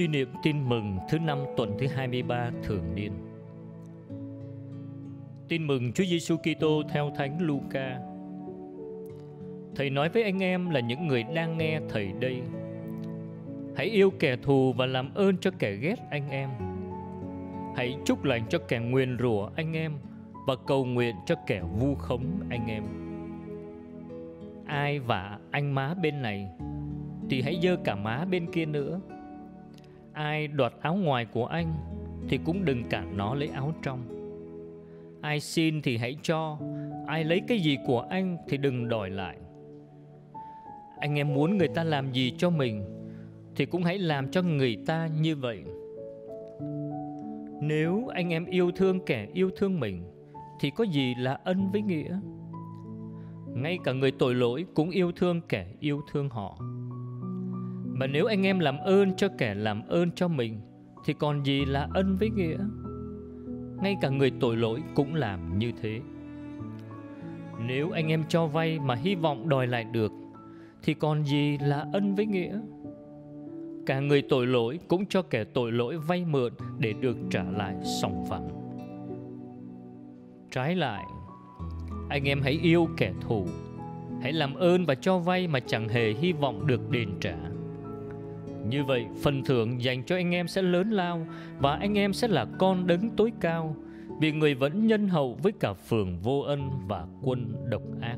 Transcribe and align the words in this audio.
Suy 0.00 0.08
niệm 0.08 0.28
tin 0.42 0.68
mừng 0.68 0.98
thứ 1.08 1.18
năm 1.18 1.38
tuần 1.56 1.76
thứ 1.78 1.86
23 1.86 2.50
thường 2.62 2.94
niên. 2.94 3.12
Tin 5.48 5.66
mừng 5.66 5.92
Chúa 5.92 6.04
Giêsu 6.04 6.36
Kitô 6.36 6.82
theo 6.88 7.12
Thánh 7.16 7.38
Luca. 7.40 7.98
Thầy 9.76 9.90
nói 9.90 10.08
với 10.08 10.22
anh 10.22 10.42
em 10.42 10.70
là 10.70 10.80
những 10.80 11.06
người 11.06 11.22
đang 11.34 11.58
nghe 11.58 11.80
thầy 11.88 12.12
đây. 12.20 12.42
Hãy 13.76 13.86
yêu 13.86 14.10
kẻ 14.18 14.36
thù 14.36 14.72
và 14.72 14.86
làm 14.86 15.14
ơn 15.14 15.36
cho 15.38 15.50
kẻ 15.58 15.76
ghét 15.76 15.96
anh 16.10 16.30
em. 16.30 16.50
Hãy 17.76 17.96
chúc 18.04 18.24
lành 18.24 18.42
cho 18.48 18.58
kẻ 18.58 18.78
nguyền 18.78 19.18
rủa 19.18 19.50
anh 19.56 19.72
em 19.72 19.92
và 20.46 20.54
cầu 20.66 20.84
nguyện 20.84 21.16
cho 21.26 21.34
kẻ 21.46 21.62
vu 21.78 21.94
khống 21.94 22.40
anh 22.50 22.66
em. 22.66 22.84
Ai 24.66 24.98
vả 24.98 25.38
anh 25.50 25.74
má 25.74 25.94
bên 26.02 26.22
này 26.22 26.48
thì 27.30 27.42
hãy 27.42 27.58
dơ 27.62 27.76
cả 27.84 27.94
má 27.94 28.24
bên 28.30 28.52
kia 28.52 28.66
nữa 28.66 29.00
ai 30.12 30.48
đoạt 30.48 30.72
áo 30.80 30.94
ngoài 30.94 31.24
của 31.24 31.46
anh 31.46 31.74
thì 32.28 32.38
cũng 32.44 32.64
đừng 32.64 32.84
cản 32.84 33.16
nó 33.16 33.34
lấy 33.34 33.48
áo 33.48 33.72
trong. 33.82 34.00
Ai 35.20 35.40
xin 35.40 35.82
thì 35.82 35.96
hãy 35.96 36.16
cho, 36.22 36.58
ai 37.06 37.24
lấy 37.24 37.40
cái 37.48 37.60
gì 37.60 37.78
của 37.86 38.00
anh 38.00 38.36
thì 38.48 38.56
đừng 38.56 38.88
đòi 38.88 39.10
lại. 39.10 39.36
Anh 40.98 41.18
em 41.18 41.34
muốn 41.34 41.58
người 41.58 41.68
ta 41.68 41.84
làm 41.84 42.12
gì 42.12 42.32
cho 42.38 42.50
mình 42.50 42.84
thì 43.56 43.66
cũng 43.66 43.82
hãy 43.82 43.98
làm 43.98 44.30
cho 44.30 44.42
người 44.42 44.76
ta 44.86 45.08
như 45.20 45.36
vậy. 45.36 45.64
Nếu 47.62 48.06
anh 48.06 48.32
em 48.32 48.44
yêu 48.44 48.70
thương 48.70 49.00
kẻ 49.06 49.28
yêu 49.34 49.50
thương 49.56 49.80
mình 49.80 50.04
thì 50.60 50.70
có 50.70 50.84
gì 50.84 51.14
là 51.18 51.40
ân 51.44 51.72
với 51.72 51.82
nghĩa? 51.82 52.20
Ngay 53.54 53.78
cả 53.84 53.92
người 53.92 54.10
tội 54.10 54.34
lỗi 54.34 54.66
cũng 54.74 54.90
yêu 54.90 55.12
thương 55.12 55.40
kẻ 55.48 55.66
yêu 55.80 56.00
thương 56.12 56.28
họ 56.28 56.58
mà 58.00 58.06
nếu 58.06 58.26
anh 58.26 58.46
em 58.46 58.58
làm 58.58 58.78
ơn 58.78 59.16
cho 59.16 59.28
kẻ 59.38 59.54
làm 59.54 59.82
ơn 59.88 60.10
cho 60.10 60.28
mình, 60.28 60.60
Thì 61.04 61.12
còn 61.12 61.46
gì 61.46 61.64
là 61.64 61.88
ân 61.94 62.16
với 62.16 62.30
nghĩa? 62.30 62.58
Ngay 63.82 63.96
cả 64.00 64.08
người 64.08 64.32
tội 64.40 64.56
lỗi 64.56 64.82
cũng 64.94 65.14
làm 65.14 65.58
như 65.58 65.72
thế. 65.82 66.00
Nếu 67.66 67.90
anh 67.90 68.08
em 68.08 68.24
cho 68.28 68.46
vay 68.46 68.78
mà 68.78 68.94
hy 68.94 69.14
vọng 69.14 69.48
đòi 69.48 69.66
lại 69.66 69.84
được, 69.84 70.12
Thì 70.82 70.94
còn 70.94 71.24
gì 71.24 71.58
là 71.58 71.86
ân 71.92 72.14
với 72.14 72.26
nghĩa? 72.26 72.60
Cả 73.86 74.00
người 74.00 74.22
tội 74.22 74.46
lỗi 74.46 74.78
cũng 74.88 75.06
cho 75.06 75.22
kẻ 75.22 75.44
tội 75.44 75.72
lỗi 75.72 75.98
vay 75.98 76.24
mượn 76.24 76.52
Để 76.78 76.92
được 76.92 77.16
trả 77.30 77.42
lại 77.42 77.74
sòng 78.00 78.24
phẳng. 78.28 78.48
Trái 80.50 80.76
lại, 80.76 81.04
Anh 82.08 82.28
em 82.28 82.42
hãy 82.42 82.58
yêu 82.62 82.88
kẻ 82.96 83.12
thù. 83.20 83.46
Hãy 84.22 84.32
làm 84.32 84.54
ơn 84.54 84.86
và 84.86 84.94
cho 84.94 85.18
vay 85.18 85.48
mà 85.48 85.60
chẳng 85.60 85.88
hề 85.88 86.12
hy 86.12 86.32
vọng 86.32 86.66
được 86.66 86.90
đền 86.90 87.08
trả 87.20 87.49
như 88.70 88.84
vậy, 88.84 89.06
phần 89.22 89.42
thưởng 89.44 89.82
dành 89.82 90.04
cho 90.04 90.16
anh 90.16 90.34
em 90.34 90.48
sẽ 90.48 90.62
lớn 90.62 90.90
lao 90.90 91.26
và 91.58 91.76
anh 91.76 91.98
em 91.98 92.12
sẽ 92.12 92.28
là 92.28 92.46
con 92.58 92.86
đấng 92.86 93.10
tối 93.16 93.32
cao 93.40 93.76
vì 94.20 94.32
người 94.32 94.54
vẫn 94.54 94.86
nhân 94.86 95.08
hậu 95.08 95.38
với 95.42 95.52
cả 95.60 95.72
phường 95.72 96.18
vô 96.18 96.40
ân 96.40 96.70
và 96.88 97.06
quân 97.22 97.54
độc 97.70 97.82
ác. 98.00 98.16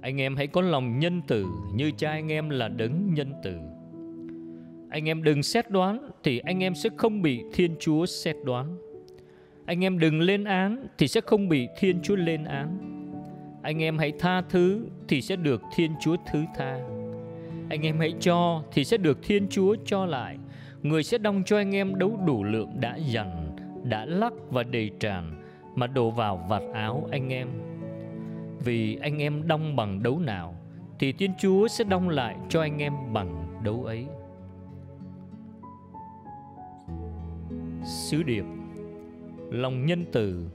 Anh 0.00 0.20
em 0.20 0.36
hãy 0.36 0.46
có 0.46 0.60
lòng 0.60 0.98
nhân 0.98 1.22
từ 1.26 1.46
như 1.74 1.90
cha 1.90 2.10
anh 2.10 2.32
em 2.32 2.50
là 2.50 2.68
đấng 2.68 3.14
nhân 3.14 3.32
từ. 3.42 3.54
Anh 4.90 5.08
em 5.08 5.22
đừng 5.22 5.42
xét 5.42 5.70
đoán 5.70 6.10
thì 6.22 6.38
anh 6.38 6.62
em 6.62 6.74
sẽ 6.74 6.90
không 6.96 7.22
bị 7.22 7.42
Thiên 7.52 7.76
Chúa 7.80 8.06
xét 8.06 8.36
đoán. 8.44 8.76
Anh 9.66 9.84
em 9.84 9.98
đừng 9.98 10.20
lên 10.20 10.44
án 10.44 10.86
thì 10.98 11.08
sẽ 11.08 11.20
không 11.20 11.48
bị 11.48 11.68
Thiên 11.78 12.00
Chúa 12.02 12.16
lên 12.16 12.44
án. 12.44 12.78
Anh 13.62 13.82
em 13.82 13.98
hãy 13.98 14.12
tha 14.18 14.42
thứ 14.42 14.86
thì 15.08 15.22
sẽ 15.22 15.36
được 15.36 15.62
Thiên 15.76 15.90
Chúa 16.00 16.16
thứ 16.32 16.44
tha 16.56 16.93
anh 17.68 17.86
em 17.86 17.98
hãy 17.98 18.14
cho 18.20 18.62
thì 18.72 18.84
sẽ 18.84 18.96
được 18.96 19.18
Thiên 19.22 19.48
Chúa 19.48 19.76
cho 19.84 20.06
lại. 20.06 20.38
Người 20.82 21.02
sẽ 21.02 21.18
đong 21.18 21.42
cho 21.46 21.56
anh 21.56 21.74
em 21.74 21.98
đấu 21.98 22.20
đủ 22.26 22.44
lượng 22.44 22.70
đã 22.80 22.96
dằn, 22.96 23.56
đã 23.84 24.04
lắc 24.04 24.32
và 24.50 24.62
đầy 24.62 24.90
tràn 25.00 25.42
mà 25.74 25.86
đổ 25.86 26.10
vào 26.10 26.46
vạt 26.48 26.62
áo 26.74 27.08
anh 27.10 27.32
em. 27.32 27.48
Vì 28.64 28.96
anh 28.96 29.18
em 29.18 29.48
đong 29.48 29.76
bằng 29.76 30.02
đấu 30.02 30.18
nào 30.18 30.54
thì 30.98 31.12
Thiên 31.12 31.30
Chúa 31.38 31.68
sẽ 31.68 31.84
đong 31.84 32.08
lại 32.08 32.36
cho 32.48 32.60
anh 32.60 32.78
em 32.78 32.92
bằng 33.12 33.60
đấu 33.64 33.84
ấy. 33.84 34.06
Sứ 37.84 38.22
điệp 38.22 38.44
Lòng 39.50 39.86
nhân 39.86 40.04
từ 40.12 40.48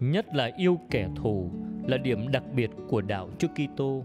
Nhất 0.00 0.26
là 0.34 0.50
yêu 0.56 0.80
kẻ 0.90 1.08
thù 1.16 1.50
Là 1.86 1.96
điểm 1.96 2.32
đặc 2.32 2.42
biệt 2.54 2.70
của 2.88 3.00
đạo 3.00 3.28
Chúa 3.38 3.48
Kitô 3.48 4.04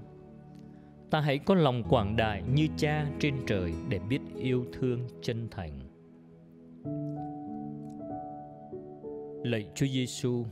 ta 1.12 1.20
hãy 1.20 1.38
có 1.40 1.56
lòng 1.56 1.84
quảng 1.90 2.16
đại 2.16 2.44
như 2.54 2.68
cha 2.78 3.06
trên 3.20 3.34
trời 3.48 3.74
để 3.90 4.00
biết 4.00 4.20
yêu 4.38 4.66
thương 4.74 5.00
chân 5.22 5.48
thành. 5.52 5.80
Lạy 9.44 9.66
Chúa 9.76 9.86
Giêsu, 9.86 10.46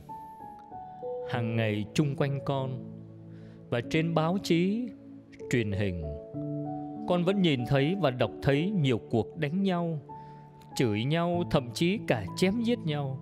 hàng 1.30 1.56
ngày 1.56 1.84
chung 1.94 2.16
quanh 2.16 2.40
con 2.44 2.84
và 3.70 3.80
trên 3.90 4.14
báo 4.14 4.38
chí, 4.42 4.88
truyền 5.50 5.72
hình, 5.72 6.02
con 7.08 7.24
vẫn 7.24 7.42
nhìn 7.42 7.60
thấy 7.66 7.96
và 8.00 8.10
đọc 8.10 8.30
thấy 8.42 8.70
nhiều 8.70 8.98
cuộc 9.10 9.38
đánh 9.38 9.62
nhau, 9.62 9.98
chửi 10.76 11.04
nhau, 11.04 11.42
thậm 11.50 11.70
chí 11.74 11.98
cả 12.06 12.24
chém 12.36 12.62
giết 12.62 12.78
nhau. 12.78 13.18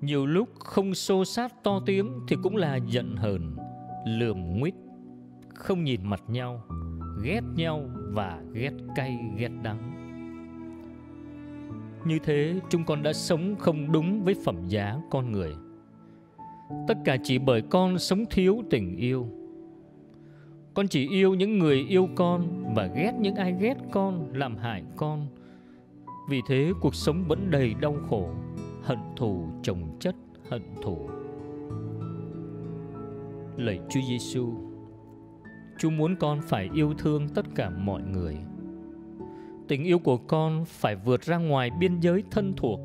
Nhiều 0.00 0.26
lúc 0.26 0.48
không 0.58 0.94
xô 0.94 1.24
sát 1.24 1.62
to 1.62 1.80
tiếng 1.86 2.20
thì 2.28 2.36
cũng 2.42 2.56
là 2.56 2.76
giận 2.76 3.16
hờn, 3.16 3.56
lườm 4.06 4.58
nguyết 4.58 4.74
không 5.58 5.84
nhìn 5.84 6.00
mặt 6.04 6.22
nhau, 6.28 6.62
ghét 7.22 7.40
nhau 7.54 7.90
và 8.12 8.42
ghét 8.52 8.72
cay, 8.96 9.18
ghét 9.36 9.50
đắng. 9.62 9.92
Như 12.06 12.18
thế 12.24 12.60
chúng 12.68 12.84
con 12.84 13.02
đã 13.02 13.12
sống 13.12 13.56
không 13.58 13.92
đúng 13.92 14.24
với 14.24 14.34
phẩm 14.44 14.56
giá 14.68 14.96
con 15.10 15.32
người. 15.32 15.54
Tất 16.88 16.98
cả 17.04 17.16
chỉ 17.22 17.38
bởi 17.38 17.62
con 17.62 17.98
sống 17.98 18.24
thiếu 18.30 18.62
tình 18.70 18.96
yêu. 18.96 19.26
Con 20.74 20.88
chỉ 20.88 21.08
yêu 21.08 21.34
những 21.34 21.58
người 21.58 21.86
yêu 21.88 22.08
con 22.14 22.64
và 22.74 22.86
ghét 22.86 23.12
những 23.20 23.34
ai 23.34 23.54
ghét 23.60 23.76
con, 23.92 24.32
làm 24.32 24.56
hại 24.56 24.84
con. 24.96 25.26
Vì 26.30 26.40
thế 26.48 26.72
cuộc 26.80 26.94
sống 26.94 27.24
vẫn 27.28 27.50
đầy 27.50 27.74
đau 27.80 27.96
khổ, 28.10 28.30
hận 28.82 28.98
thù 29.16 29.48
chồng 29.62 29.96
chất, 30.00 30.14
hận 30.50 30.62
thù. 30.82 31.08
Lạy 33.56 33.80
chúa 33.90 34.00
giêsu 34.08 34.54
Chúa 35.78 35.90
muốn 35.90 36.16
con 36.16 36.40
phải 36.42 36.70
yêu 36.74 36.94
thương 36.98 37.28
tất 37.28 37.46
cả 37.54 37.70
mọi 37.70 38.02
người. 38.02 38.36
Tình 39.68 39.84
yêu 39.84 39.98
của 39.98 40.16
con 40.16 40.64
phải 40.64 40.96
vượt 40.96 41.22
ra 41.22 41.36
ngoài 41.36 41.70
biên 41.80 42.00
giới 42.00 42.22
thân 42.30 42.54
thuộc, 42.56 42.80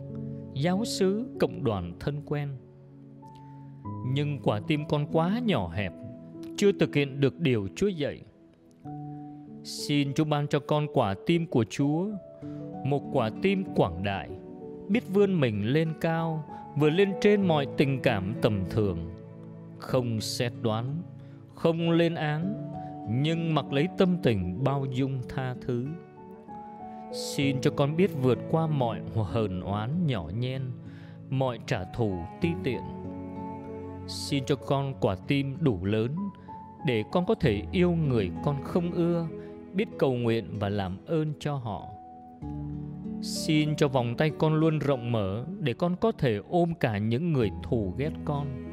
giáo 0.54 0.86
xứ, 0.86 1.26
cộng 1.40 1.64
đoàn 1.64 1.94
thân 2.00 2.22
quen. 2.26 2.50
Nhưng 4.14 4.40
quả 4.44 4.60
tim 4.68 4.84
con 4.90 5.06
quá 5.12 5.40
nhỏ 5.46 5.70
hẹp, 5.70 5.94
chưa 6.58 6.72
thực 6.72 6.96
hiện 6.96 7.20
được 7.20 7.40
điều 7.40 7.68
Chúa 7.76 7.88
dạy. 7.88 8.22
Xin 9.64 10.14
Chúa 10.14 10.26
ban 10.26 10.48
cho 10.48 10.60
con 10.60 10.88
quả 10.94 11.16
tim 11.26 11.46
của 11.46 11.66
Chúa, 11.70 12.08
một 12.86 13.04
quả 13.14 13.30
tim 13.42 13.64
quảng 13.76 14.04
đại, 14.04 14.30
biết 14.88 15.04
vươn 15.14 15.40
mình 15.40 15.66
lên 15.66 15.94
cao, 16.02 16.46
vừa 16.78 16.90
lên 16.90 17.14
trên 17.22 17.48
mọi 17.48 17.68
tình 17.78 18.00
cảm 18.02 18.34
tầm 18.42 18.60
thường, 18.70 18.98
không 19.78 20.22
xét 20.22 20.54
đoán, 20.62 20.96
không 21.56 21.92
lên 21.92 22.16
án, 22.16 22.71
nhưng 23.14 23.56
mặc 23.56 23.74
lấy 23.74 23.88
tâm 23.98 24.18
tình 24.24 24.64
bao 24.64 24.86
dung 24.86 25.22
tha 25.30 25.56
thứ. 25.62 25.88
Xin 27.14 27.62
cho 27.62 27.72
con 27.72 27.96
biết 27.96 28.12
vượt 28.22 28.40
qua 28.52 28.68
mọi 28.68 29.02
hờn 29.16 29.62
oán 29.62 30.08
nhỏ 30.08 30.30
nhen, 30.40 30.62
mọi 31.30 31.60
trả 31.66 31.84
thù 31.84 32.14
ti 32.42 32.50
tiện. 32.64 32.82
Xin 34.08 34.46
cho 34.46 34.56
con 34.56 34.94
quả 35.00 35.16
tim 35.28 35.58
đủ 35.60 35.86
lớn, 35.86 36.16
để 36.86 37.04
con 37.12 37.26
có 37.26 37.36
thể 37.36 37.62
yêu 37.72 37.92
người 37.92 38.32
con 38.44 38.64
không 38.64 38.92
ưa, 38.92 39.28
biết 39.74 39.88
cầu 40.00 40.14
nguyện 40.14 40.46
và 40.60 40.70
làm 40.70 40.98
ơn 41.06 41.34
cho 41.40 41.56
họ. 41.56 41.88
Xin 43.22 43.76
cho 43.76 43.88
vòng 43.88 44.16
tay 44.18 44.32
con 44.38 44.54
luôn 44.54 44.80
rộng 44.80 45.12
mở, 45.12 45.46
để 45.60 45.74
con 45.74 45.96
có 45.96 46.12
thể 46.12 46.40
ôm 46.50 46.74
cả 46.80 46.98
những 46.98 47.34
người 47.34 47.52
thù 47.64 47.94
ghét 47.98 48.12
con. 48.26 48.71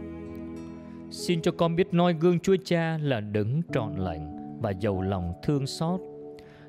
Xin 1.11 1.43
cho 1.43 1.53
con 1.53 1.77
biết 1.77 1.95
noi 1.95 2.15
gương 2.21 2.41
Chúa 2.41 2.57
Cha 2.65 2.99
là 3.03 3.21
đấng 3.21 3.63
trọn 3.73 3.97
lành 3.97 4.39
và 4.63 4.71
giàu 4.71 5.03
lòng 5.03 5.33
thương 5.43 5.67
xót 5.67 6.01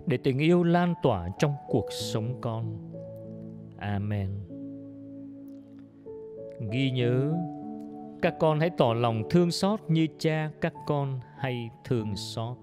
để 0.05 0.17
tình 0.17 0.39
yêu 0.39 0.63
lan 0.63 0.93
tỏa 1.03 1.29
trong 1.39 1.53
cuộc 1.67 1.85
sống 1.91 2.41
con. 2.41 2.77
Amen. 3.77 4.29
Ghi 6.71 6.91
nhớ, 6.91 7.33
các 8.21 8.35
con 8.39 8.59
hãy 8.59 8.69
tỏ 8.69 8.93
lòng 8.93 9.23
thương 9.29 9.51
xót 9.51 9.79
như 9.87 10.07
cha 10.19 10.51
các 10.61 10.73
con 10.87 11.19
hay 11.37 11.69
thương 11.85 12.15
xót. 12.15 12.57